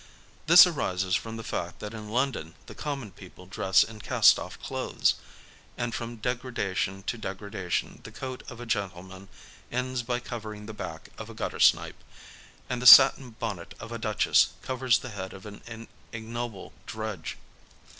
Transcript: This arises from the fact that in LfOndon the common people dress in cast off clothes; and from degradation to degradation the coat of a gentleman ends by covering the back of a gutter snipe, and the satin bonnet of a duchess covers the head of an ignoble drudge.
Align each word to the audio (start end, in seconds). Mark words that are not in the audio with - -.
This 0.47 0.65
arises 0.65 1.13
from 1.15 1.37
the 1.37 1.43
fact 1.43 1.77
that 1.77 1.93
in 1.93 2.09
LfOndon 2.09 2.53
the 2.65 2.73
common 2.73 3.11
people 3.11 3.45
dress 3.45 3.83
in 3.83 3.99
cast 4.01 4.39
off 4.39 4.59
clothes; 4.59 5.13
and 5.77 5.93
from 5.93 6.15
degradation 6.15 7.03
to 7.03 7.19
degradation 7.19 7.99
the 8.01 8.11
coat 8.11 8.41
of 8.49 8.59
a 8.59 8.65
gentleman 8.65 9.27
ends 9.71 10.01
by 10.01 10.19
covering 10.19 10.65
the 10.65 10.73
back 10.73 11.09
of 11.19 11.29
a 11.29 11.35
gutter 11.35 11.59
snipe, 11.59 12.03
and 12.67 12.81
the 12.81 12.87
satin 12.87 13.29
bonnet 13.37 13.75
of 13.79 13.91
a 13.91 13.99
duchess 13.99 14.53
covers 14.63 14.97
the 14.97 15.09
head 15.09 15.33
of 15.33 15.45
an 15.45 15.87
ignoble 16.11 16.73
drudge. 16.87 17.37